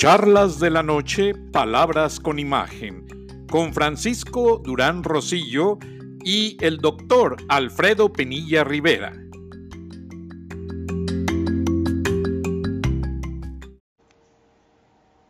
[0.00, 3.06] Charlas de la Noche, Palabras con Imagen,
[3.50, 5.76] con Francisco Durán Rosillo
[6.24, 9.12] y el doctor Alfredo Penilla Rivera.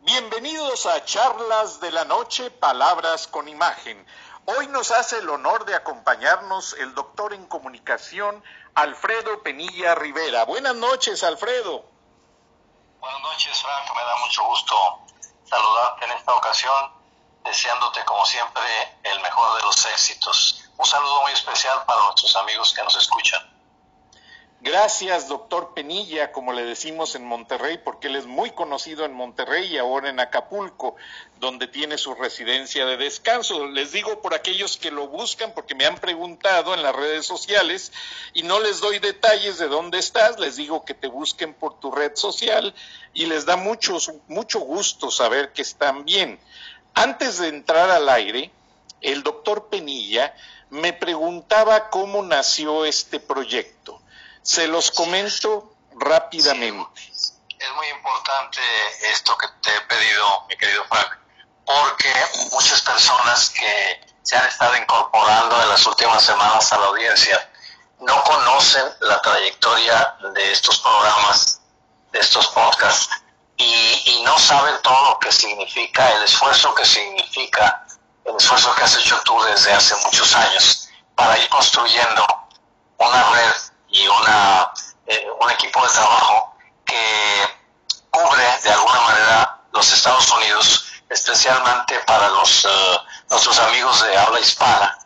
[0.05, 3.97] Bienvenidos a Charlas de la Noche, Palabras con Imagen.
[4.45, 8.41] Hoy nos hace el honor de acompañarnos el doctor en comunicación
[8.75, 10.45] Alfredo Penilla Rivera.
[10.45, 11.90] Buenas noches, Alfredo.
[13.41, 13.95] Noches, Frank.
[13.95, 14.99] Me da mucho gusto
[15.49, 16.93] saludarte en esta ocasión,
[17.43, 18.61] deseándote como siempre
[19.01, 20.69] el mejor de los éxitos.
[20.77, 23.50] Un saludo muy especial para nuestros amigos que nos escuchan.
[24.63, 29.65] Gracias, doctor Penilla, como le decimos en Monterrey, porque él es muy conocido en Monterrey
[29.73, 30.95] y ahora en Acapulco,
[31.39, 33.65] donde tiene su residencia de descanso.
[33.65, 37.91] Les digo por aquellos que lo buscan, porque me han preguntado en las redes sociales
[38.35, 41.89] y no les doy detalles de dónde estás, les digo que te busquen por tu
[41.89, 42.75] red social
[43.15, 46.39] y les da mucho, mucho gusto saber que están bien.
[46.93, 48.51] Antes de entrar al aire,
[49.01, 50.35] el doctor Penilla
[50.69, 54.00] me preguntaba cómo nació este proyecto.
[54.43, 57.01] Se los comento rápidamente.
[57.11, 58.59] es muy importante
[59.11, 61.11] esto que te he pedido, mi querido Frank,
[61.65, 62.13] porque
[62.51, 67.51] muchas personas que se han estado incorporando en las últimas semanas a la audiencia
[67.99, 71.61] no conocen la trayectoria de estos programas,
[72.11, 73.09] de estos podcasts,
[73.57, 77.85] y, y no saben todo lo que significa, el esfuerzo que significa,
[78.25, 82.25] el esfuerzo que has hecho tú desde hace muchos años para ir construyendo
[82.97, 84.71] una red y una,
[85.05, 87.61] eh, un equipo de trabajo que
[88.09, 92.97] cubre de alguna manera los Estados Unidos, especialmente para los, eh,
[93.29, 94.97] nuestros amigos de habla hispana,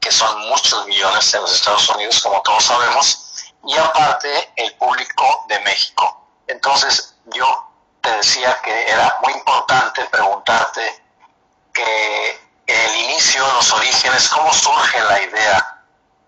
[0.00, 5.44] que son muchos millones en los Estados Unidos, como todos sabemos, y aparte el público
[5.48, 6.26] de México.
[6.46, 7.70] Entonces yo
[8.02, 11.02] te decía que era muy importante preguntarte
[11.72, 15.82] que el inicio, los orígenes, cómo surge la idea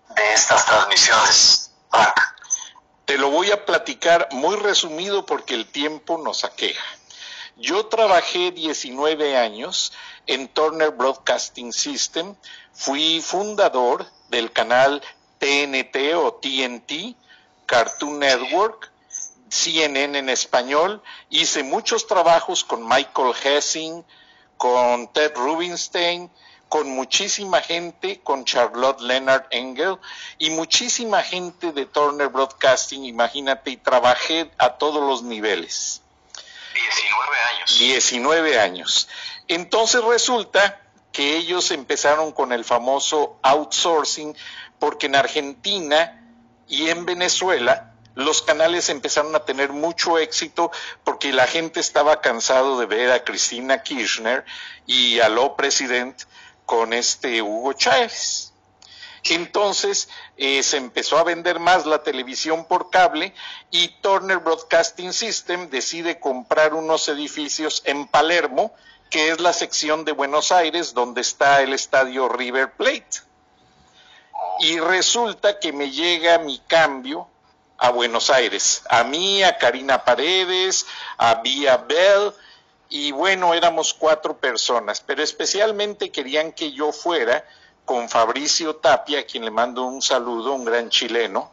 [0.09, 1.66] de estas transmisiones.
[3.05, 6.85] Te lo voy a platicar muy resumido porque el tiempo nos aqueja.
[7.55, 9.93] Yo trabajé 19 años
[10.27, 12.35] en Turner Broadcasting System,
[12.73, 15.01] fui fundador del canal
[15.39, 17.15] TNT o TNT,
[17.65, 18.91] Cartoon Network,
[19.49, 24.05] CNN en español, hice muchos trabajos con Michael Hessing,
[24.57, 26.29] con Ted Rubinstein,
[26.69, 29.97] con muchísima gente, con Charlotte Leonard Engel
[30.37, 36.01] y muchísima gente de Turner Broadcasting, imagínate, y trabajé a todos los niveles.
[36.73, 37.79] 19 años.
[37.79, 39.09] 19 años.
[39.47, 44.35] Entonces resulta que ellos empezaron con el famoso outsourcing
[44.77, 46.21] porque en Argentina
[46.67, 50.71] y en Venezuela los canales empezaron a tener mucho éxito
[51.03, 54.43] porque la gente estaba cansado de ver a Cristina Kirchner
[54.85, 56.25] y a lo presidente
[56.67, 58.51] con este Hugo Chávez.
[59.23, 63.33] Entonces eh, se empezó a vender más la televisión por cable
[63.71, 68.73] y Turner Broadcasting System decide comprar unos edificios en Palermo,
[69.09, 73.21] que es la sección de Buenos Aires donde está el estadio River Plate.
[74.59, 77.27] Y resulta que me llega mi cambio
[77.77, 80.85] a Buenos Aires, a mí, a Karina Paredes,
[81.17, 82.33] a Vía Bell,
[82.89, 87.45] y bueno, éramos cuatro personas, pero especialmente querían que yo fuera
[87.85, 91.51] con Fabricio Tapia, a quien le mando un saludo, un gran chileno,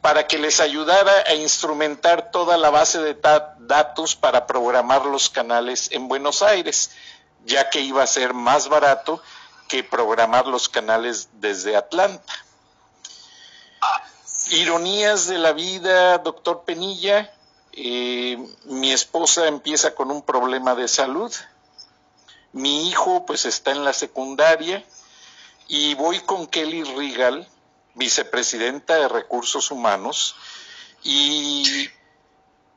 [0.00, 3.16] para que les ayudara a instrumentar toda la base de
[3.58, 6.92] datos para programar los canales en Buenos Aires,
[7.44, 9.22] ya que iba a ser más barato
[9.68, 12.32] que programar los canales desde Atlanta.
[14.50, 17.32] Ironías de la vida, doctor Penilla,
[17.72, 21.32] mi esposa empieza con un problema de salud,
[22.52, 24.84] mi hijo pues está en la secundaria
[25.68, 27.48] y voy con Kelly Regal,
[27.94, 30.34] vicepresidenta de Recursos Humanos,
[31.02, 31.90] y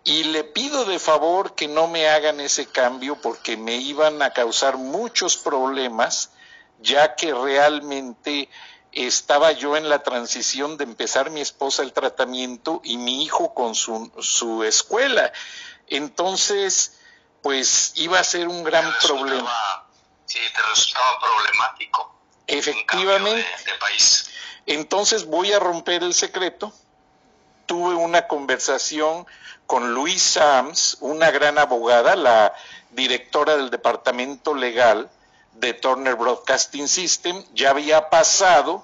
[0.05, 4.77] le pido de favor que no me hagan ese cambio porque me iban a causar
[4.77, 6.31] muchos problemas,
[6.81, 8.49] ya que realmente
[8.93, 13.75] estaba yo en la transición de empezar mi esposa el tratamiento y mi hijo con
[13.75, 15.33] su, su escuela.
[15.87, 16.93] Entonces,
[17.41, 19.85] pues iba a ser un gran problema.
[20.25, 22.15] Sí, te resultaba problemático.
[22.47, 23.45] Efectivamente.
[23.65, 24.29] De, país.
[24.65, 26.73] Entonces voy a romper el secreto.
[27.65, 29.25] Tuve una conversación
[29.65, 32.53] con Luis Sams, una gran abogada, la
[32.91, 35.09] directora del departamento legal,
[35.55, 38.83] de Turner Broadcasting System, ya había pasado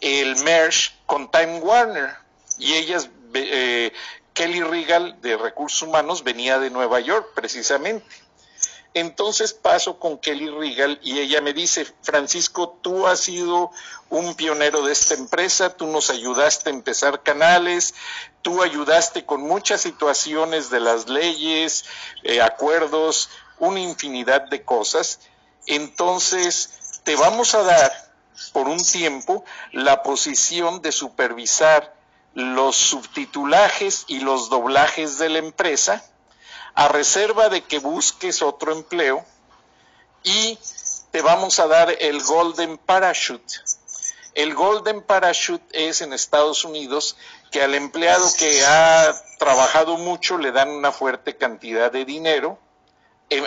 [0.00, 2.14] el merge con Time Warner
[2.58, 3.92] y ellas eh,
[4.32, 8.06] Kelly Regal de Recursos Humanos venía de Nueva York precisamente.
[8.94, 13.72] Entonces paso con Kelly Regal y ella me dice, Francisco, tú has sido
[14.08, 17.94] un pionero de esta empresa, tú nos ayudaste a empezar canales,
[18.42, 21.84] tú ayudaste con muchas situaciones de las leyes,
[22.22, 25.18] eh, acuerdos, una infinidad de cosas.
[25.66, 27.92] Entonces, te vamos a dar
[28.52, 31.94] por un tiempo la posición de supervisar
[32.34, 36.04] los subtitulajes y los doblajes de la empresa
[36.74, 39.24] a reserva de que busques otro empleo
[40.24, 40.58] y
[41.12, 43.54] te vamos a dar el Golden Parachute.
[44.34, 47.16] El Golden Parachute es en Estados Unidos
[47.52, 52.58] que al empleado que ha trabajado mucho le dan una fuerte cantidad de dinero,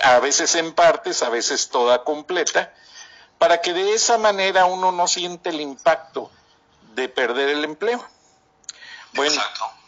[0.04, 2.74] a veces en partes, a veces toda completa,
[3.38, 6.32] para que de esa manera uno no siente el impacto
[6.96, 8.04] de perder el empleo.
[9.14, 9.42] Bueno,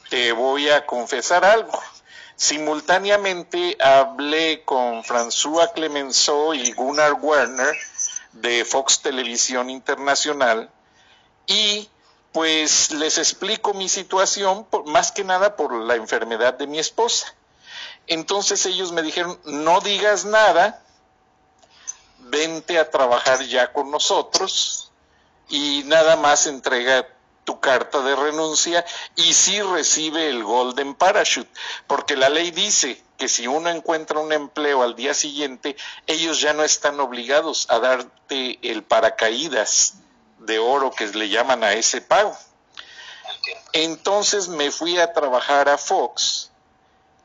[0.09, 1.79] te voy a confesar algo.
[2.35, 7.75] Simultáneamente hablé con François Clemenceau y Gunnar Werner
[8.31, 10.69] de Fox Televisión Internacional
[11.47, 11.89] y
[12.31, 17.33] pues les explico mi situación, más que nada por la enfermedad de mi esposa.
[18.09, 20.83] Entonces ellos me dijeron, no digas nada,
[22.17, 24.91] vente a trabajar ya con nosotros
[25.47, 27.07] y nada más entrega
[27.43, 28.83] tu carta de renuncia
[29.15, 31.51] y si recibe el Golden Parachute,
[31.85, 35.77] porque la ley dice que si uno encuentra un empleo al día siguiente,
[36.07, 39.93] ellos ya no están obligados a darte el paracaídas
[40.39, 42.35] de oro que le llaman a ese pago.
[43.71, 46.48] Entonces me fui a trabajar a Fox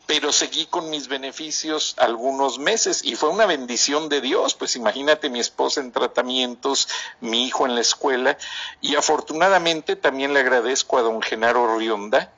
[0.06, 5.31] pero seguí con mis beneficios algunos meses y fue una bendición de Dios, pues imagínate
[5.31, 6.89] mi esposa en tratamientos,
[7.21, 8.37] mi hijo en la escuela
[8.81, 12.33] y afortunadamente también le agradezco a don Genaro Rionda,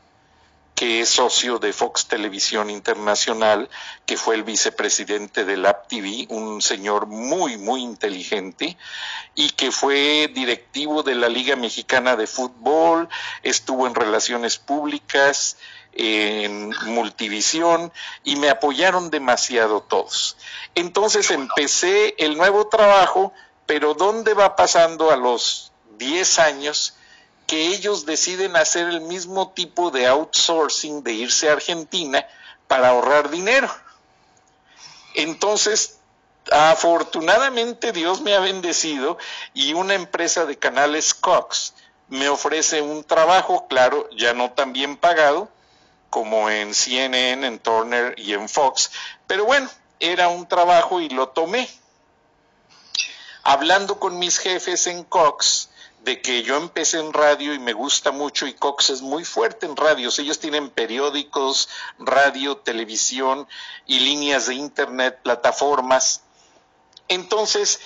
[0.77, 3.71] que es socio de Fox Televisión Internacional,
[4.05, 8.77] que fue el vicepresidente del TV, un señor muy, muy inteligente,
[9.35, 13.09] y que fue directivo de la Liga Mexicana de Fútbol,
[13.43, 15.57] estuvo en relaciones públicas,
[15.95, 17.91] en Multivisión
[18.23, 20.37] y me apoyaron demasiado todos.
[20.75, 23.33] Entonces empecé el nuevo trabajo,
[23.65, 26.96] pero ¿dónde va pasando a los 10 años
[27.47, 32.27] que ellos deciden hacer el mismo tipo de outsourcing de irse a Argentina
[32.67, 33.71] para ahorrar dinero?
[35.15, 35.99] Entonces,
[36.53, 39.19] afortunadamente Dios me ha bendecido
[39.55, 41.75] y una empresa de canales Cox
[42.09, 45.49] me ofrece un trabajo, claro, ya no tan bien pagado,
[46.11, 48.91] como en CNN, en Turner y en Fox.
[49.27, 49.69] Pero bueno,
[50.01, 51.69] era un trabajo y lo tomé.
[53.43, 55.69] Hablando con mis jefes en Cox,
[56.07, 59.67] de que yo empecé en radio y me gusta mucho y Cox es muy fuerte
[59.67, 60.21] en radios.
[60.21, 61.69] Ellos tienen periódicos,
[61.99, 63.49] radio, televisión
[63.87, 66.23] y líneas de internet, plataformas.
[67.09, 67.81] Entonces,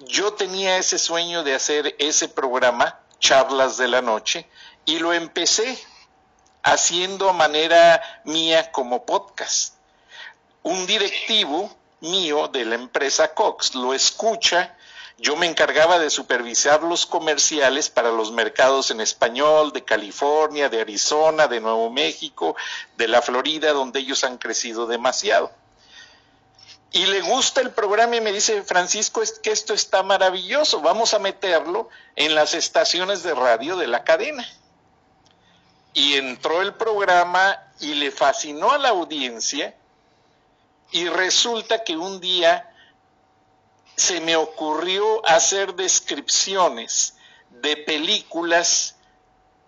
[0.00, 4.46] yo tenía ese sueño de hacer ese programa, Charlas de la Noche,
[4.84, 5.82] y lo empecé
[6.62, 9.76] haciendo a manera mía como podcast.
[10.62, 14.76] Un directivo mío de la empresa Cox lo escucha,
[15.18, 20.80] yo me encargaba de supervisar los comerciales para los mercados en español de California, de
[20.80, 22.56] Arizona, de Nuevo México,
[22.96, 25.52] de la Florida, donde ellos han crecido demasiado.
[26.90, 31.14] Y le gusta el programa y me dice, Francisco, es que esto está maravilloso, vamos
[31.14, 34.46] a meterlo en las estaciones de radio de la cadena
[35.94, 39.74] y entró el programa y le fascinó a la audiencia
[40.90, 42.71] y resulta que un día
[43.96, 47.16] se me ocurrió hacer descripciones
[47.50, 48.96] de películas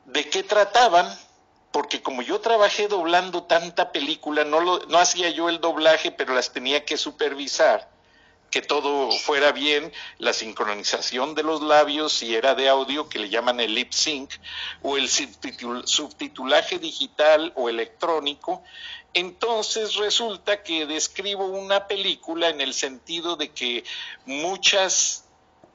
[0.07, 1.07] de qué trataban,
[1.71, 6.35] porque como yo trabajé doblando tanta película, no, lo, no hacía yo el doblaje, pero
[6.35, 7.89] las tenía que supervisar
[8.55, 13.29] que todo fuera bien, la sincronización de los labios, si era de audio, que le
[13.29, 14.31] llaman el lip sync,
[14.81, 18.63] o el subtitulaje digital o electrónico,
[19.15, 23.85] entonces resulta que describo una película en el sentido de que
[24.27, 25.25] muchas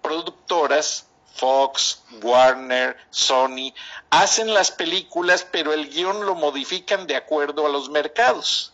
[0.01, 3.74] productoras, Fox, Warner, Sony,
[4.10, 8.74] hacen las películas, pero el guion lo modifican de acuerdo a los mercados.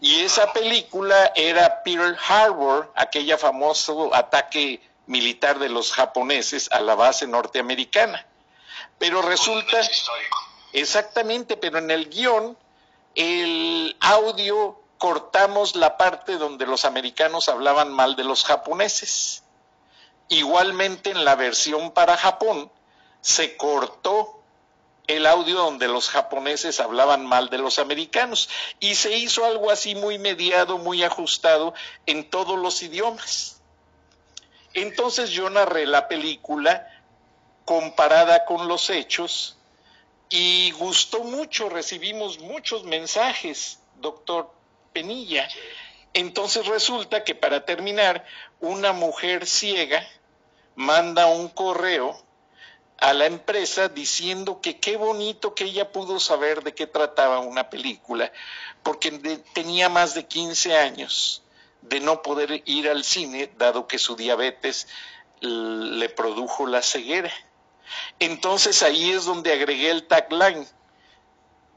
[0.00, 6.94] Y esa película era Pearl Harbor, aquella famoso ataque militar de los japoneses a la
[6.94, 8.26] base norteamericana.
[8.98, 9.80] Pero resulta...
[10.72, 12.56] Exactamente, pero en el guion,
[13.14, 19.42] el audio cortamos la parte donde los americanos hablaban mal de los japoneses.
[20.28, 22.70] Igualmente en la versión para Japón
[23.20, 24.42] se cortó
[25.06, 28.48] el audio donde los japoneses hablaban mal de los americanos
[28.78, 31.74] y se hizo algo así muy mediado, muy ajustado
[32.06, 33.60] en todos los idiomas.
[34.72, 36.86] Entonces yo narré la película
[37.64, 39.56] comparada con los hechos
[40.30, 44.50] y gustó mucho, recibimos muchos mensajes, doctor
[44.92, 45.48] Penilla.
[46.14, 48.24] Entonces resulta que para terminar,
[48.60, 50.06] una mujer ciega
[50.76, 52.16] manda un correo
[52.98, 57.70] a la empresa diciendo que qué bonito que ella pudo saber de qué trataba una
[57.70, 58.30] película,
[58.82, 59.10] porque
[59.52, 61.42] tenía más de 15 años
[61.82, 64.86] de no poder ir al cine, dado que su diabetes
[65.40, 67.32] le produjo la ceguera.
[68.18, 70.66] Entonces ahí es donde agregué el tagline,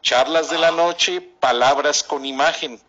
[0.01, 2.81] charlas de la noche, palabras con imagen.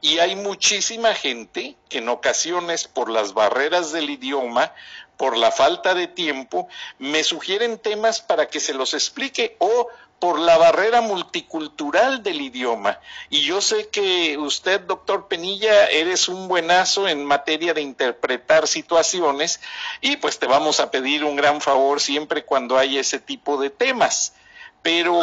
[0.00, 4.72] Y hay muchísima gente que en ocasiones por las barreras del idioma
[5.16, 6.68] por la falta de tiempo,
[6.98, 12.98] me sugieren temas para que se los explique o por la barrera multicultural del idioma.
[13.28, 19.60] Y yo sé que usted, doctor Penilla, eres un buenazo en materia de interpretar situaciones
[20.00, 23.70] y pues te vamos a pedir un gran favor siempre cuando hay ese tipo de
[23.70, 24.34] temas.
[24.82, 25.22] Pero,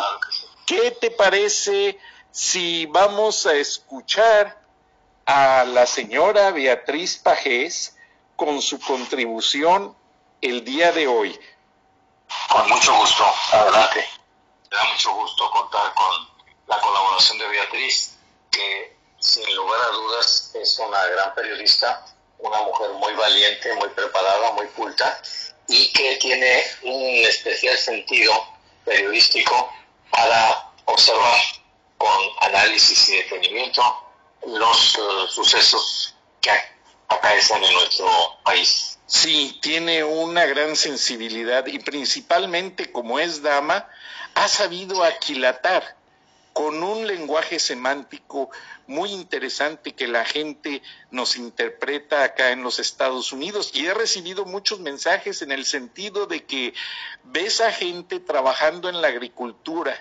[0.68, 1.98] ¿qué te parece
[2.32, 4.60] si vamos a escuchar
[5.26, 7.96] a la señora Beatriz Pajés?
[8.44, 9.96] Con su contribución
[10.42, 11.40] el día de hoy.
[12.50, 14.10] Con mucho gusto, adelante.
[14.72, 16.28] Me da mucho gusto contar con
[16.66, 18.18] la colaboración de Beatriz,
[18.50, 22.04] que sin lugar a dudas es una gran periodista,
[22.40, 25.22] una mujer muy valiente, muy preparada, muy culta
[25.68, 28.34] y que tiene un especial sentido
[28.84, 29.72] periodístico
[30.10, 31.40] para observar
[32.00, 33.84] con análisis y detenimiento
[34.48, 36.71] los uh, sucesos que
[37.12, 38.08] acaecen en nuestro
[38.44, 39.00] país.
[39.06, 43.88] Sí, tiene una gran sensibilidad y principalmente como es dama,
[44.36, 45.98] ha sabido aquilatar
[46.54, 48.50] con un lenguaje semántico
[48.88, 54.46] muy interesante que la gente nos interpreta acá en los Estados Unidos y he recibido
[54.46, 56.74] muchos mensajes en el sentido de que
[57.24, 59.96] ves a gente trabajando en la agricultura,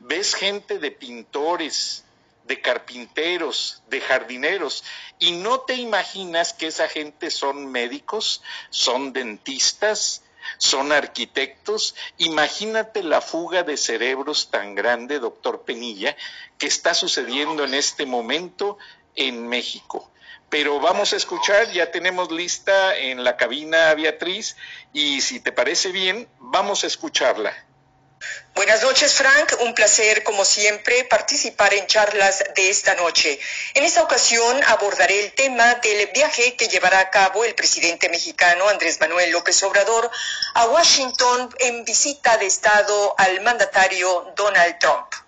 [0.00, 2.04] ves gente de pintores,
[2.48, 4.82] de carpinteros, de jardineros,
[5.18, 10.22] y no te imaginas que esa gente son médicos, son dentistas,
[10.56, 11.94] son arquitectos.
[12.16, 16.16] Imagínate la fuga de cerebros tan grande, doctor Penilla,
[16.56, 18.78] que está sucediendo en este momento
[19.14, 20.10] en México.
[20.48, 24.56] Pero vamos a escuchar, ya tenemos lista en la cabina Beatriz
[24.94, 27.67] y si te parece bien, vamos a escucharla.
[28.54, 29.54] Buenas noches, Frank.
[29.60, 33.38] Un placer, como siempre, participar en charlas de esta noche.
[33.74, 38.68] En esta ocasión abordaré el tema del viaje que llevará a cabo el presidente mexicano
[38.68, 40.10] Andrés Manuel López Obrador
[40.54, 45.27] a Washington en visita de Estado al mandatario Donald Trump.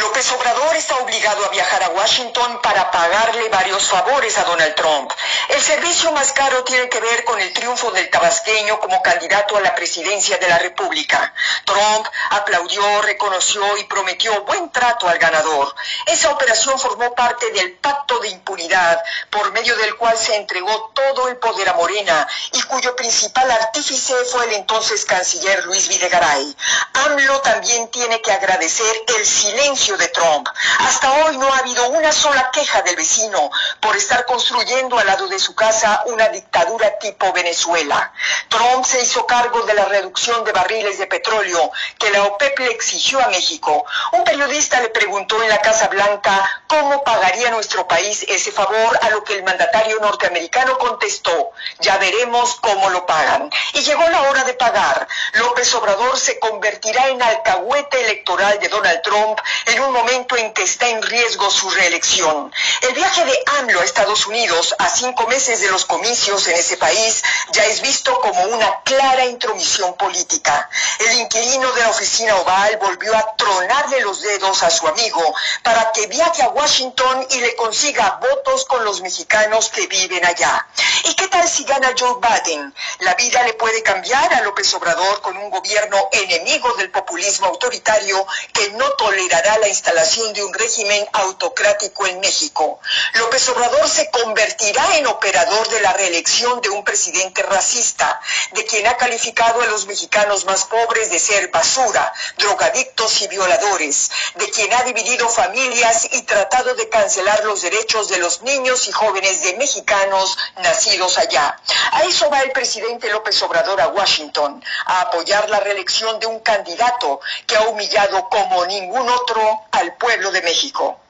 [0.00, 5.10] López Obrador está obligado a viajar a Washington para pagarle varios favores a Donald Trump.
[5.48, 9.60] El servicio más caro tiene que ver con el triunfo del tabasqueño como candidato a
[9.60, 11.34] la presidencia de la República.
[11.64, 15.74] Trump aplaudió, reconoció y prometió buen trato al ganador.
[16.06, 21.28] Esa operación formó parte del pacto de impunidad por medio del cual se entregó todo
[21.28, 26.56] el poder a Morena y cuyo principal artífice fue el entonces canciller Luis Videgaray.
[26.92, 30.48] AMLO también tiene que agradecer el silencio de Trump.
[30.80, 35.28] Hasta hoy no ha habido una sola queja del vecino por estar construyendo al lado
[35.28, 38.12] de su casa una dictadura tipo Venezuela.
[38.48, 42.72] Trump se hizo cargo de la reducción de barriles de petróleo que la OPEP le
[42.72, 43.84] exigió a México.
[44.12, 49.10] Un periodista le preguntó en la Casa Blanca cómo pagaría nuestro país ese favor, a
[49.10, 53.50] lo que el mandatario norteamericano contestó, ya veremos cómo lo pagan.
[53.74, 55.06] Y llegó la hora de pagar.
[55.34, 59.27] López Obrador se convertirá en alcahuete electoral de Donald Trump
[59.66, 62.52] en un momento en que está en riesgo su reelección.
[62.82, 66.76] El viaje de AMLO a Estados Unidos a cinco meses de los comicios en ese
[66.76, 70.68] país ya es visto como una clara intromisión política.
[70.98, 75.92] El inquilino de la oficina oval volvió a tronarle los dedos a su amigo para
[75.92, 80.66] que viaje a Washington y le consiga votos con los mexicanos que viven allá.
[81.04, 82.74] ¿Y qué tal si gana Joe Biden?
[83.00, 88.26] La vida le puede cambiar a López Obrador con un gobierno enemigo del populismo autoritario
[88.52, 88.90] que no
[89.26, 92.78] la instalación de un régimen autocrático en México.
[93.14, 98.20] López Obrador se convertirá en operador de la reelección de un presidente racista,
[98.52, 104.10] de quien ha calificado a los mexicanos más pobres de ser basura, drogadictos y violadores,
[104.36, 108.92] de quien ha dividido familias y tratado de cancelar los derechos de los niños y
[108.92, 111.58] jóvenes de mexicanos nacidos allá.
[111.92, 116.38] A eso va el presidente López Obrador a Washington, a apoyar la reelección de un
[116.40, 121.00] candidato que ha humillado como ningún otro al pueblo de México.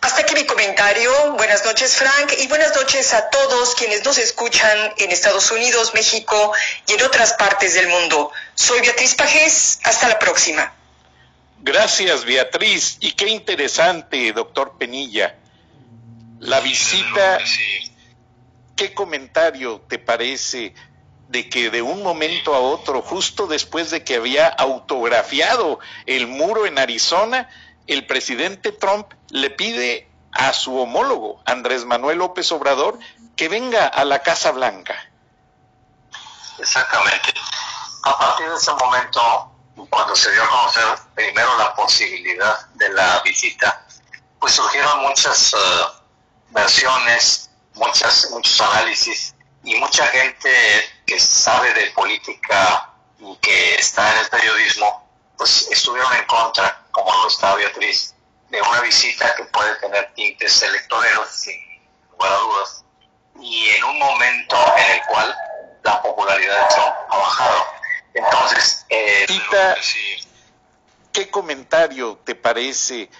[0.00, 1.32] Hasta aquí mi comentario.
[1.32, 6.52] Buenas noches, Frank, y buenas noches a todos quienes nos escuchan en Estados Unidos, México
[6.86, 8.30] y en otras partes del mundo.
[8.54, 9.80] Soy Beatriz Pajés.
[9.82, 10.74] Hasta la próxima.
[11.60, 12.98] Gracias, Beatriz.
[13.00, 15.36] Y qué interesante, doctor Penilla.
[16.40, 17.38] La visita,
[18.76, 20.74] ¿qué comentario te parece
[21.34, 26.64] de que de un momento a otro, justo después de que había autografiado el muro
[26.64, 27.50] en Arizona,
[27.88, 33.00] el presidente Trump le pide a su homólogo, Andrés Manuel López Obrador,
[33.34, 34.94] que venga a la Casa Blanca.
[36.60, 37.34] Exactamente.
[38.04, 39.50] A partir de ese momento,
[39.90, 40.84] cuando se dio a conocer
[41.16, 43.84] primero la posibilidad de la visita,
[44.38, 45.56] pues surgieron muchas eh,
[46.50, 54.18] versiones, muchas, muchos análisis y mucha gente que sabe de política y que está en
[54.18, 58.14] el periodismo, pues estuvieron en contra, como lo está Beatriz,
[58.50, 61.56] de una visita que puede tener tintes electoreros, sin
[62.12, 62.84] lugar a dudas,
[63.40, 65.36] y en un momento en el cual
[65.82, 67.66] la popularidad de Trump ha bajado.
[68.14, 69.26] Entonces, eh,
[71.12, 73.10] ¿qué comentario te parece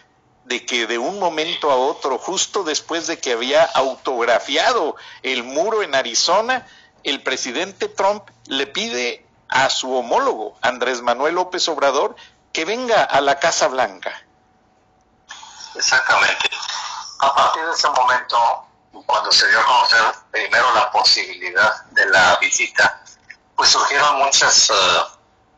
[0.44, 5.82] de que de un momento a otro, justo después de que había autografiado el muro
[5.82, 6.66] en Arizona,
[7.04, 12.16] el presidente Trump le pide a su homólogo, Andrés Manuel López Obrador,
[12.52, 14.12] que venga a la Casa Blanca.
[15.74, 16.50] Exactamente.
[17.20, 18.66] A partir de ese momento,
[19.06, 23.02] cuando se dio a conocer primero la posibilidad de la visita,
[23.56, 24.74] pues surgieron muchas eh,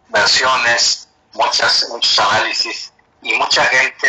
[0.09, 4.09] versiones, muchas, muchos análisis y mucha gente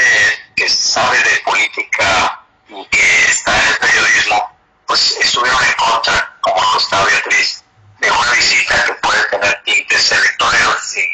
[0.55, 6.71] que sabe de política y que está en el periodismo, pues estuvieron en contra, como
[6.71, 7.63] lo está Beatriz,
[7.99, 11.05] de una visita que puede tener tintes electoreros, sin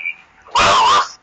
[0.45, 1.19] lugar a dudas,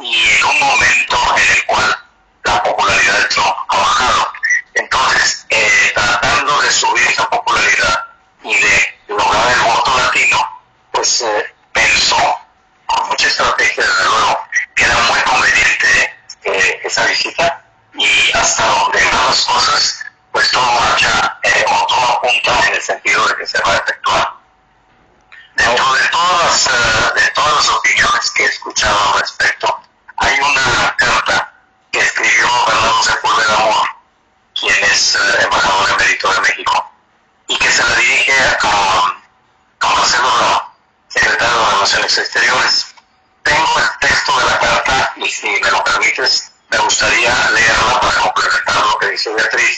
[0.00, 2.04] y en un momento en el cual
[2.44, 4.32] la popularidad de Trump ha bajado.
[4.74, 8.06] Entonces, eh, tratando de subir esa popularidad
[8.44, 10.60] y de lograr el voto latino,
[10.92, 12.40] pues eh, pensó,
[12.86, 19.04] con mucha estrategia desde luego, que era muy conveniente eh, esa visita y hasta donde
[19.04, 19.97] van las cosas,
[20.38, 23.76] pues todo marcha eh, o todo apunta en el sentido de que se va a
[23.78, 24.34] efectuar.
[25.56, 29.80] Dentro de todas, eh, de todas las opiniones que he escuchado al respecto,
[30.16, 31.52] hay una carta
[31.90, 33.88] que escribió Fernando Sepúlveda Amor,
[34.54, 36.92] quien es eh, embajador emérito de México,
[37.48, 39.16] y que se le dirige a,
[39.80, 40.72] a Marcelo
[41.08, 42.86] secretario de Relaciones Exteriores.
[43.42, 48.20] Tengo el texto de la carta y si me lo permites, me gustaría leerla para
[48.20, 49.77] complementar lo que dice Beatriz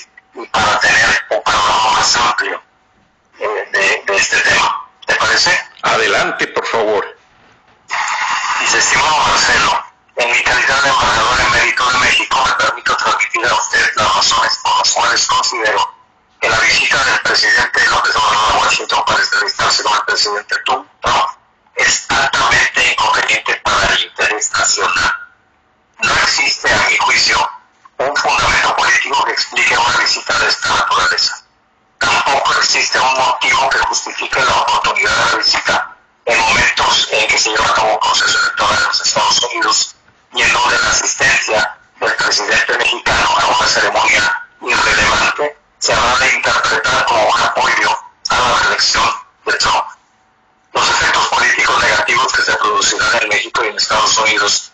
[52.81, 54.73] producirán en México y en Estados Unidos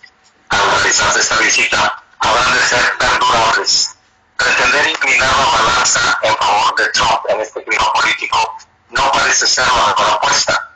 [0.49, 3.97] al realizarse esta visita habrán de ser perdurables.
[4.37, 8.57] Pretender inclinar la balanza en favor de Trump en este clima político
[8.91, 10.71] no parece ser la mejor apuesta.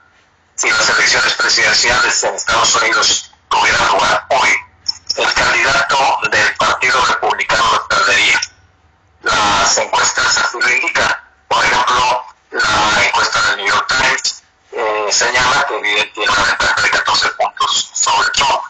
[0.56, 4.48] Si las elecciones presidenciales en Estados Unidos tuvieran lugar hoy,
[5.16, 8.40] el candidato del Partido Republicano perdería.
[9.22, 11.16] Las encuestas así lo indican.
[11.46, 14.40] Por ejemplo, la encuesta del New York Times
[14.82, 18.62] eh, señala que Biden tiene una ventaja de 14 puntos sobre Trump.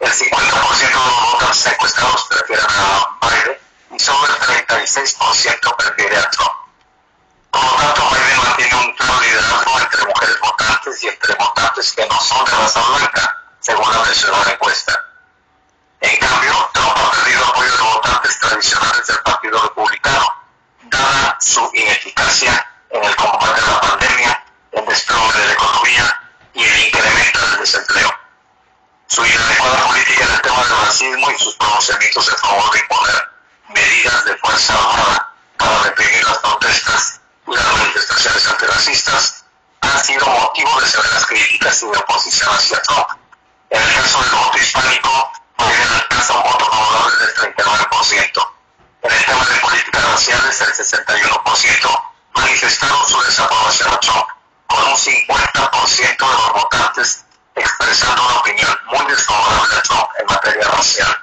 [0.00, 3.58] El 50% de los votantes encuestados prefieren a Biden
[3.90, 6.52] y solo el 36% prefiere a Trump.
[7.50, 12.08] Por lo tanto, Biden mantiene un claro liderazgo entre mujeres votantes y entre votantes que
[12.08, 15.04] no son de raza blanca, según la mencionada encuesta.
[16.00, 20.26] En cambio, Trump ha perdido apoyo de votantes tradicionales del Partido Republicano,
[20.84, 24.43] dada su ineficacia en el combate a la pandemia
[24.74, 26.20] el desplome de la economía
[26.52, 28.10] y el incremento del desempleo.
[29.06, 33.28] Su inadecuada política en el tema del racismo y sus pronunciamientos en favor de imponer
[33.68, 39.44] medidas de fuerza armada para reprimir las protestas y las manifestaciones antirracistas
[39.80, 43.08] han sido motivo de severas críticas y de oposición hacia Trump.
[43.70, 48.52] En el caso del voto hispánico, Biden alcanza un voto favorable del 39%.
[49.02, 52.02] En el tema de políticas raciales, el 61%
[52.34, 54.28] manifestaron su desaprobación a Trump
[54.66, 57.24] con un 50% de los votantes
[57.54, 61.16] expresando una opinión muy desfavorable a Trump en materia racial.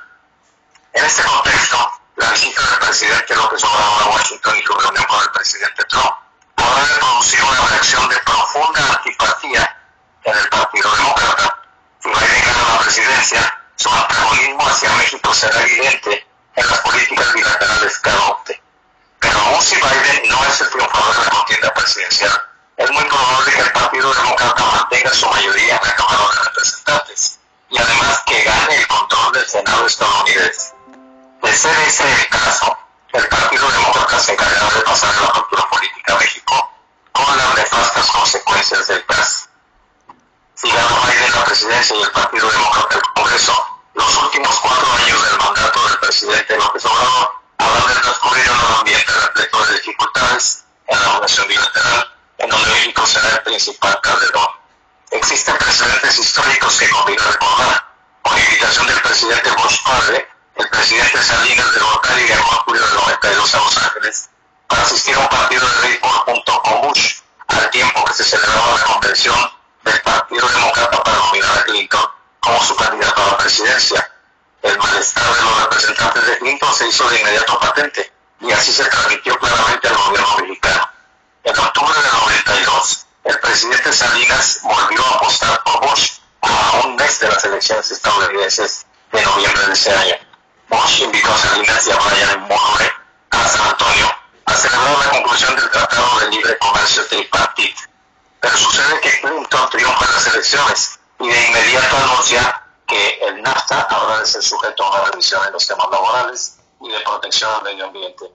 [0.93, 5.21] En este contexto, la visita del presidente López Obrador a Washington y su reunión con
[5.21, 6.15] el presidente Trump
[6.55, 9.77] podrá producir una reacción de profunda antipatía
[10.23, 11.57] en el Partido Demócrata.
[11.99, 17.99] Si Biden gana la presidencia, su antagonismo hacia México será evidente en las políticas bilaterales
[17.99, 18.61] que adopte.
[19.19, 23.51] Pero aún si Biden no es el triunfador de la contienda presidencial, es muy probable
[23.53, 28.43] que el Partido Demócrata mantenga su mayoría en la Cámara de Representantes y además que
[28.43, 30.73] gane el control del Senado estadounidense.
[31.41, 32.77] De ser ese el caso,
[33.13, 36.71] el Partido Demócrata se encargará de pasar la cultura política a México
[37.11, 39.47] con las nefastas consecuencias del caso.
[40.55, 45.29] Si gana Biden la presidencia y el Partido Demócrata el Congreso, los últimos cuatro años
[45.29, 50.63] del mandato del presidente López Obrador habrán de transcurrir en un ambiente repleto de dificultades
[50.87, 52.10] en la relación bilateral,
[52.41, 54.49] en donde México será el principal calderón.
[55.11, 57.85] Existen precedentes históricos que conviene recordar.
[58.23, 62.95] Por invitación del presidente Bush padre, el presidente Salinas de Gortari viajó en julio del
[62.95, 64.29] 92 a Los Ángeles
[64.67, 67.15] para asistir a un partido de béisbol junto con Bush,
[67.47, 69.51] al tiempo que se celebraba la convención
[69.83, 72.05] del Partido Demócrata para nominar a Clinton
[72.39, 74.11] como su candidato a la presidencia.
[74.63, 78.85] El malestar de los representantes de Clinton se hizo de inmediato patente y así se
[78.85, 80.90] transmitió claramente al gobierno mexicano.
[81.43, 87.19] En octubre del 92, el presidente Salinas volvió a apostar por Bush a un mes
[87.19, 90.15] de las elecciones estadounidenses de noviembre de ese año.
[90.69, 92.89] Bush invitó a Salinas y a Brian Mulroney
[93.31, 97.89] a San Antonio a celebrar la conclusión del Tratado de Libre Comercio Tripartite.
[98.39, 103.87] Pero sucede que Clinton triunfa en las elecciones y de inmediato anuncia que el NAFTA
[103.89, 107.63] habrá de ser sujeto a una revisión en los temas laborales y de protección al
[107.63, 108.31] medio ambiente.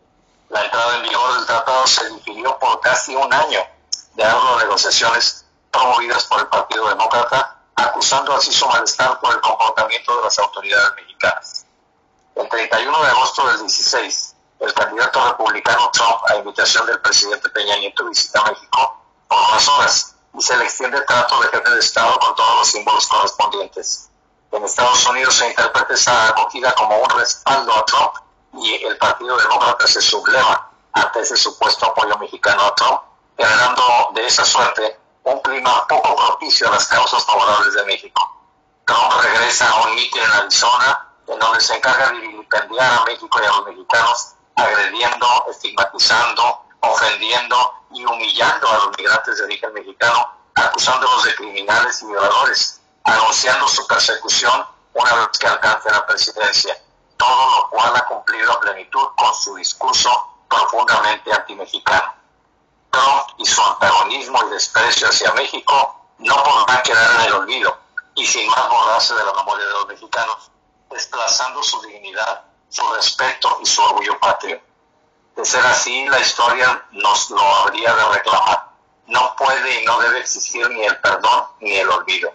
[0.48, 3.60] La entrada en vigor del tratado se difirió por casi un año
[4.14, 10.16] de arduas negociaciones promovidas por el Partido Demócrata, acusando así su malestar por el comportamiento
[10.16, 11.66] de las autoridades mexicanas.
[12.36, 17.76] El 31 de agosto del 16, el candidato republicano Trump, a invitación del presidente Peña
[17.78, 22.18] Nieto, visita México por unas horas y se le extiende trato de jefe de Estado
[22.20, 24.10] con todos los símbolos correspondientes.
[24.52, 28.14] En Estados Unidos se interpreta esa acogida como un respaldo a Trump
[28.62, 33.00] y el Partido Demócrata se subleva ante ese supuesto apoyo mexicano a Trump,
[33.36, 38.32] generando de esa suerte un clima poco propicio a las causas favorables de México.
[38.84, 43.38] Trump regresa a un mitin en Arizona en donde se encarga de vilipendiar a México
[43.42, 50.32] y a los mexicanos, agrediendo, estigmatizando, ofendiendo y humillando a los migrantes de origen mexicano,
[50.54, 56.76] acusándolos de criminales y violadores, anunciando su persecución una vez que alcance la presidencia,
[57.16, 60.10] todo lo cual ha cumplido a plenitud con su discurso
[60.48, 62.14] profundamente antimexicano.
[62.90, 67.78] Trump y su antagonismo y desprecio hacia México no podrán quedar en el olvido
[68.14, 70.50] y sin más borrarse de la memoria de los mexicanos
[70.90, 74.60] desplazando su dignidad, su respeto y su orgullo patrio.
[75.34, 78.70] De ser así, la historia nos lo habría de reclamar.
[79.06, 82.32] No puede y no debe existir ni el perdón ni el olvido.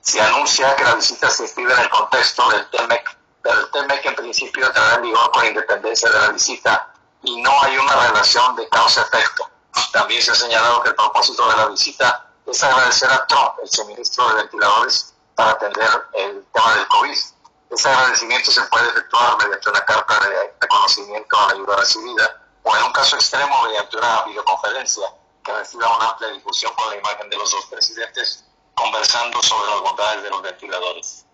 [0.00, 4.06] Se anuncia que la visita se inscribe en el contexto del TEMEC, pero el TEMEC
[4.06, 8.56] en principio entrará en vigor con independencia de la visita y no hay una relación
[8.56, 9.48] de causa-efecto.
[9.92, 13.70] También se ha señalado que el propósito de la visita es agradecer a Trump el
[13.70, 17.18] suministro de ventiladores para atender el tema del COVID
[17.70, 22.76] ese agradecimiento se puede efectuar mediante una carta de reconocimiento a la ayuda recibida o
[22.76, 25.04] en un caso extremo mediante una videoconferencia
[25.44, 29.80] que reciba una amplia difusión con la imagen de los dos presidentes conversando sobre las
[29.82, 31.26] bondades de los ventiladores.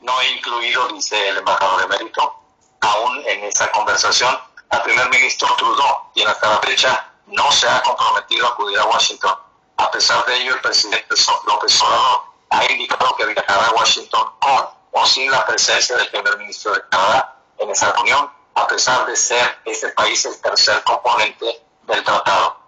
[0.00, 2.40] No he incluido, dice el embajador emérito,
[2.80, 4.38] aún en esa conversación
[4.70, 8.84] al primer ministro Trudeau, quien hasta la fecha no se ha comprometido a acudir a
[8.84, 9.34] Washington.
[9.76, 11.14] A pesar de ello, el presidente
[11.46, 16.38] López Obrador ha indicado que viajará a Washington con o sin la presencia del primer
[16.38, 21.62] ministro de Canadá en esa reunión, a pesar de ser ese país el tercer componente
[21.82, 22.58] del tratado.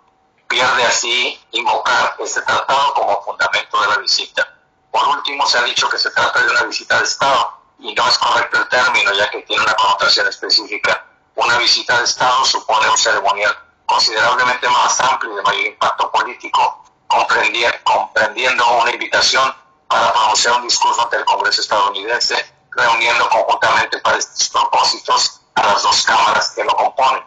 [0.49, 4.60] Pierde así invocar ese tratado como fundamento de la visita.
[4.91, 8.09] Por último, se ha dicho que se trata de una visita de Estado y no
[8.09, 11.07] es correcto el término, ya que tiene una connotación específica.
[11.37, 16.85] Una visita de Estado supone un ceremonial considerablemente más amplio y de mayor impacto político,
[17.09, 19.55] comprendiendo una invitación
[19.89, 25.83] para pronunciar un discurso ante el Congreso estadounidense, reuniendo conjuntamente para estos propósitos a las
[25.83, 27.25] dos cámaras que lo componen.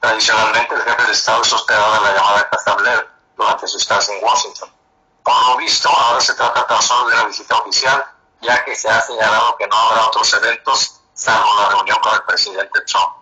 [0.00, 4.14] Tradicionalmente el jefe de Estado es hospedado en la llamada Casa Blair durante su estancia
[4.14, 4.70] en Washington.
[5.24, 8.04] Por lo visto, ahora se trata tan solo de una visita oficial,
[8.40, 12.22] ya que se ha señalado que no habrá otros eventos salvo la reunión con el
[12.24, 13.12] presidente Trump.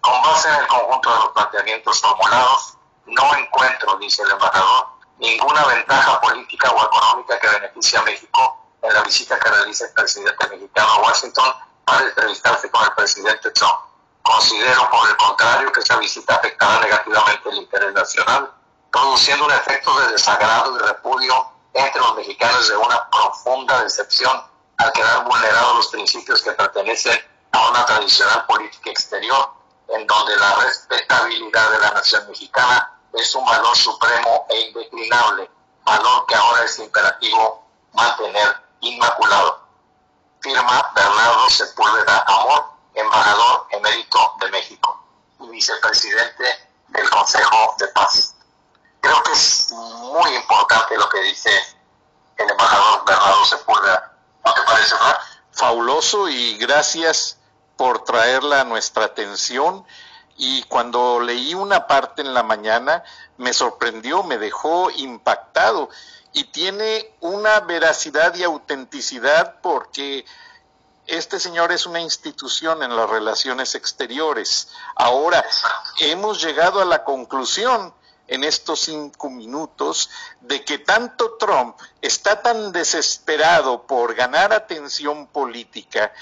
[0.00, 4.86] Con base en el conjunto de los planteamientos formulados, no encuentro, dice el embajador,
[5.18, 9.92] ninguna ventaja política o económica que beneficie a México en la visita que realiza el
[9.92, 13.78] presidente mexicano a Washington para entrevistarse con el presidente Trump.
[14.22, 18.50] Considero, por el contrario, que esa visita afectará negativamente el interés nacional,
[18.90, 24.42] produciendo un efecto de desagrado y repudio entre los mexicanos de una profunda decepción
[24.78, 27.18] al quedar vulnerados los principios que pertenecen
[27.52, 29.50] a una tradicional política exterior,
[29.88, 35.50] en donde la respetabilidad de la nación mexicana es un valor supremo e indeclinable,
[35.84, 39.60] valor que ahora es imperativo mantener inmaculado.
[40.40, 45.04] Firma Bernardo Sepúlveda Amor, embajador emérito de México
[45.40, 46.44] y vicepresidente
[46.88, 48.33] del Consejo de Paz.
[49.04, 51.50] Creo que es muy importante lo que dice
[52.38, 54.16] el embajador Bernardo Sepúlveda.
[54.42, 55.18] ¿No te parece, Frank?
[55.52, 57.36] Fabuloso y gracias
[57.76, 59.84] por traerla a nuestra atención
[60.38, 63.04] y cuando leí una parte en la mañana
[63.36, 65.90] me sorprendió, me dejó impactado
[66.32, 70.24] y tiene una veracidad y autenticidad porque
[71.06, 74.70] este señor es una institución en las relaciones exteriores.
[74.96, 75.44] Ahora,
[76.00, 77.92] hemos llegado a la conclusión
[78.28, 80.10] en estos cinco minutos
[80.40, 86.12] de que tanto Trump está tan desesperado por ganar atención política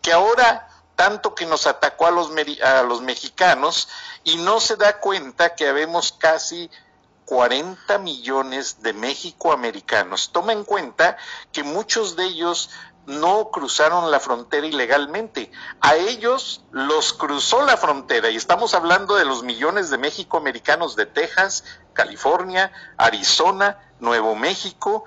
[0.00, 2.30] que ahora tanto que nos atacó a los,
[2.62, 3.88] a los mexicanos
[4.22, 6.70] y no se da cuenta que habemos casi
[7.24, 10.30] 40 millones de mexicoamericanos.
[10.30, 11.16] Toma en cuenta
[11.52, 12.70] que muchos de ellos
[13.10, 15.50] no cruzaron la frontera ilegalmente.
[15.80, 21.06] A ellos los cruzó la frontera y estamos hablando de los millones de mexicoamericanos de
[21.06, 25.04] Texas, California, Arizona, Nuevo México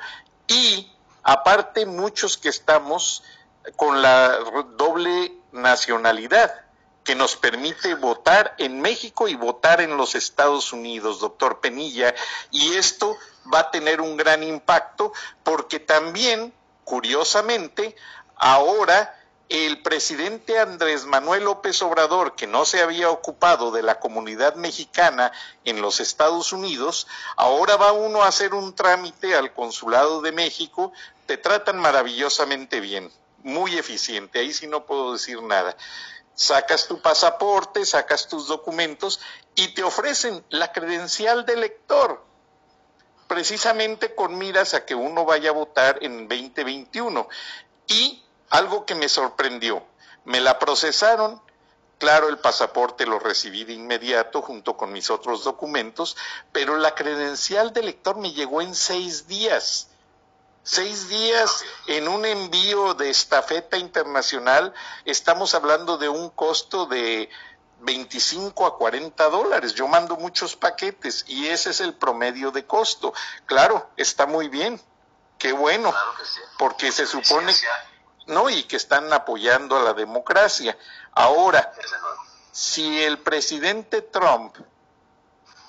[0.47, 0.91] y
[1.23, 3.23] aparte muchos que estamos
[3.75, 4.37] con la
[4.77, 6.63] doble nacionalidad
[7.03, 12.15] que nos permite votar en México y votar en los Estados Unidos, doctor Penilla,
[12.51, 13.17] y esto
[13.53, 15.11] va a tener un gran impacto
[15.43, 17.95] porque también, curiosamente,
[18.35, 19.19] ahora
[19.49, 25.31] el presidente Andrés Manuel López Obrador, que no se había ocupado de la comunidad mexicana
[25.65, 30.91] en los Estados Unidos, ahora va uno a hacer un trámite al Consulado de México,
[31.27, 33.11] te tratan maravillosamente bien
[33.43, 35.75] muy eficiente, ahí sí no puedo decir nada.
[36.33, 39.19] Sacas tu pasaporte, sacas tus documentos
[39.55, 42.25] y te ofrecen la credencial de lector,
[43.33, 47.27] precisamente con miras a que uno vaya a votar en 2021.
[47.87, 49.83] Y algo que me sorprendió,
[50.23, 51.41] me la procesaron,
[51.97, 56.15] claro, el pasaporte lo recibí de inmediato junto con mis otros documentos,
[56.51, 59.89] pero la credencial de lector me llegó en seis días.
[60.61, 67.31] Seis días en un envío de estafeta internacional, estamos hablando de un costo de
[67.83, 69.73] 25 a 40 dólares.
[69.73, 73.13] Yo mando muchos paquetes y ese es el promedio de costo.
[73.45, 74.81] Claro, está muy bien.
[75.37, 75.93] Qué bueno.
[76.57, 77.53] Porque se supone...
[78.25, 80.77] No, y que están apoyando a la democracia.
[81.11, 81.73] Ahora,
[82.53, 84.55] si el presidente Trump,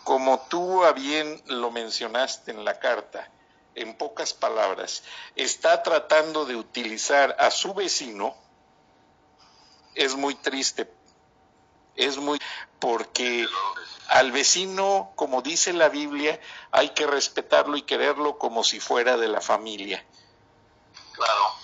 [0.04, 3.28] como tú a bien lo mencionaste en la carta,
[3.74, 5.02] en pocas palabras,
[5.34, 8.36] está tratando de utilizar a su vecino,
[9.94, 10.88] es muy triste.
[11.96, 12.38] Es muy
[12.78, 13.46] porque
[14.08, 19.28] al vecino, como dice la Biblia, hay que respetarlo y quererlo como si fuera de
[19.28, 20.04] la familia.
[21.12, 21.54] Claro,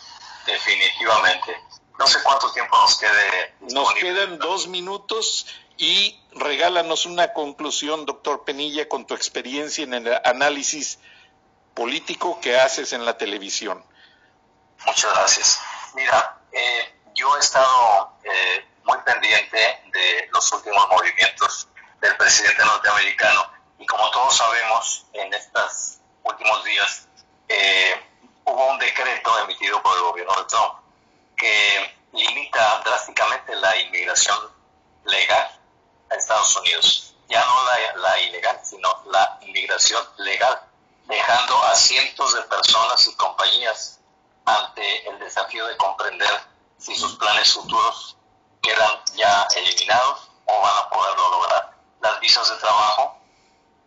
[0.46, 1.56] definitivamente.
[1.98, 3.54] No sé cuánto tiempo nos quede.
[3.72, 10.20] Nos quedan dos minutos y regálanos una conclusión, doctor Penilla, con tu experiencia en el
[10.24, 10.98] análisis
[11.74, 13.84] político que haces en la televisión.
[14.86, 15.60] Muchas gracias.
[15.94, 21.68] Mira, eh, yo he estado eh, muy pendiente de los últimos movimientos
[22.00, 27.06] del presidente norteamericano y como todos sabemos, en estos últimos días
[27.48, 27.94] eh,
[28.44, 30.74] hubo un decreto emitido por el gobierno de Trump
[31.36, 34.38] que limita drásticamente la inmigración
[35.04, 35.60] legal
[36.10, 37.14] a Estados Unidos.
[37.28, 40.62] Ya no la, la ilegal, sino la inmigración legal
[41.06, 44.00] dejando a cientos de personas y compañías
[44.44, 46.40] ante el desafío de comprender
[46.76, 48.16] si sus planes futuros
[48.62, 51.70] quedan ya eliminados o van a poderlo lograr.
[52.00, 53.18] Las visas de trabajo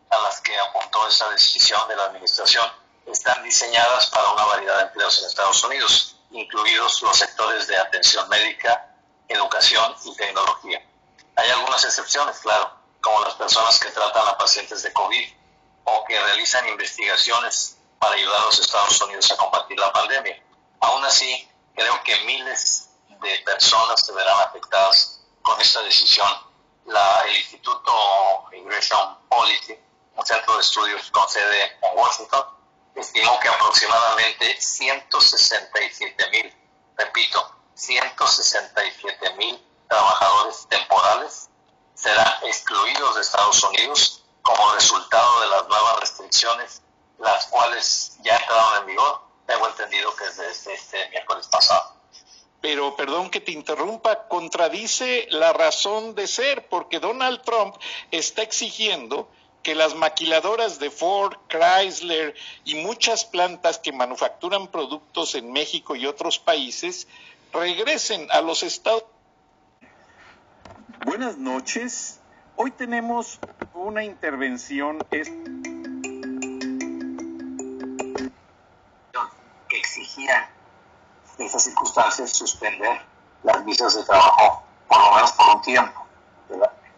[0.10, 2.70] a las que apuntó esa decisión de la Administración
[3.06, 8.28] están diseñadas para una variedad de empleos en Estados Unidos, incluidos los sectores de atención
[8.28, 8.96] médica,
[9.28, 10.84] educación y tecnología.
[11.36, 15.30] Hay algunas excepciones, claro, como las personas que tratan a pacientes de COVID
[15.84, 20.42] o que realizan investigaciones para ayudar a los Estados Unidos a combatir la pandemia.
[20.80, 22.90] Aún así, creo que miles
[23.22, 26.30] de personas se verán afectadas con esta decisión.
[26.86, 27.94] La, el Instituto
[28.54, 29.78] Immigration Policy,
[30.16, 32.44] un centro de estudios con sede en Washington,
[32.96, 36.54] estimó que aproximadamente 167 mil,
[36.98, 41.50] repito, 167 mil trabajadores temporales
[41.96, 46.82] serán excluidos de Estados Unidos como resultado de las nuevas restricciones,
[47.20, 51.94] las cuales ya entraron en vigor, tengo entendido que es desde este miércoles pasado.
[52.62, 57.76] Pero, perdón que te interrumpa, contradice la razón de ser, porque Donald Trump
[58.10, 59.30] está exigiendo
[59.64, 66.06] que las maquiladoras de Ford, Chrysler y muchas plantas que manufacturan productos en México y
[66.06, 67.08] otros países
[67.54, 69.06] regresen a los Estados
[71.06, 72.22] Buenas noches.
[72.56, 73.40] Hoy tenemos
[73.74, 75.22] una intervención que
[79.70, 80.46] exigían
[81.38, 83.02] en esas circunstancias suspender
[83.44, 86.08] las visas de trabajo por lo menos por un tiempo.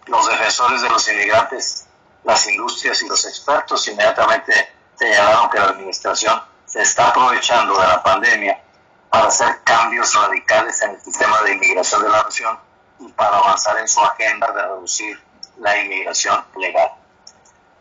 [0.05, 1.87] Los defensores de los inmigrantes,
[2.25, 4.53] las industrias y los expertos inmediatamente
[4.95, 8.61] señalaron que la administración se está aprovechando de la pandemia
[9.09, 12.57] para hacer cambios radicales en el sistema de inmigración de la nación
[12.99, 15.19] y para avanzar en su agenda de reducir
[15.59, 16.91] la inmigración legal.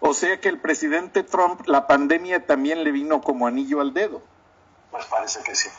[0.00, 4.22] O sea que el presidente Trump, la pandemia también le vino como anillo al dedo.
[4.90, 5.70] Pues parece que sí.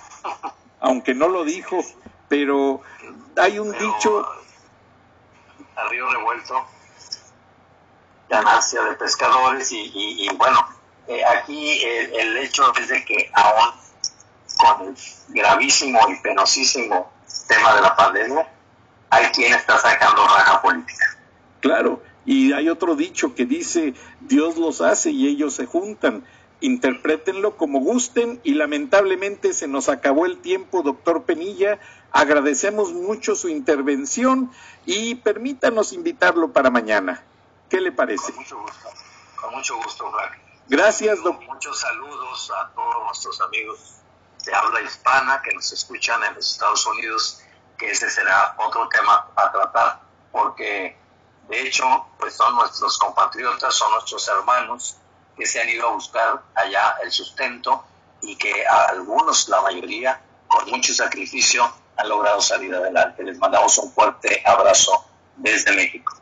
[0.80, 1.80] Aunque no lo dijo,
[2.28, 2.82] pero
[3.38, 4.28] hay un dicho...
[5.90, 6.66] Río revuelto,
[8.36, 10.60] ganancia de pescadores y, bueno,
[11.08, 13.72] eh, aquí el, el, hecho es de que aún
[14.58, 14.96] con el
[15.30, 17.12] gravísimo y penosísimo
[17.48, 18.48] tema de la pandemia,
[19.10, 21.18] hay quien está sacando raja política.
[21.62, 26.26] Claro, y hay otro dicho que dice, Dios los hace y ellos se juntan.
[26.62, 31.80] Interprétenlo como gusten y lamentablemente se nos acabó el tiempo, doctor Penilla.
[32.12, 34.52] Agradecemos mucho su intervención
[34.86, 37.24] y permítanos invitarlo para mañana.
[37.70, 38.32] ¿Qué le parece?
[38.32, 38.90] Con mucho gusto,
[39.36, 40.34] con mucho gusto, Frank.
[40.68, 41.46] Gracias, doctor.
[41.46, 43.96] Muchos saludos a todos nuestros amigos
[44.46, 47.42] de habla hispana que nos escuchan en los Estados Unidos
[47.78, 50.00] que ese será otro tema a tratar,
[50.32, 50.98] porque
[51.48, 51.86] de hecho,
[52.18, 54.98] pues son nuestros compatriotas, son nuestros hermanos
[55.36, 57.84] que se han ido a buscar allá el sustento
[58.22, 63.24] y que a algunos, la mayoría, con mucho sacrificio, han logrado salir adelante.
[63.24, 66.18] Les mandamos un fuerte abrazo desde México.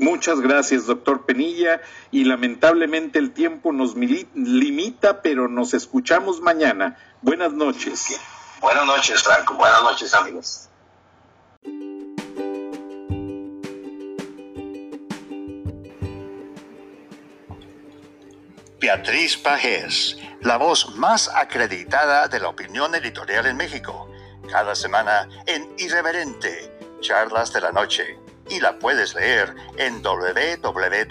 [0.00, 6.96] Muchas gracias, doctor Penilla, y lamentablemente el tiempo nos limita, pero nos escuchamos mañana.
[7.20, 8.18] Buenas noches.
[8.62, 9.54] Buenas noches, Franco.
[9.54, 10.70] Buenas noches, amigos.
[18.80, 24.10] Beatriz Pajés, la voz más acreditada de la opinión editorial en México.
[24.50, 28.18] Cada semana en Irreverente, Charlas de la Noche.
[28.50, 31.10] Y la puedes leer en www.siempre.mx.